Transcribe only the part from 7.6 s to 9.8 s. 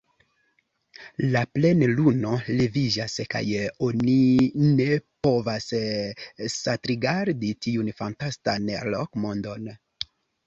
tiun fantastan rok-mondon.